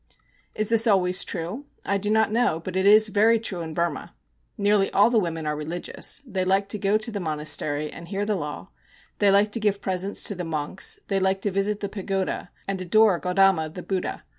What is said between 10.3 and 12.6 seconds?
the monks, they like to visit the pagoda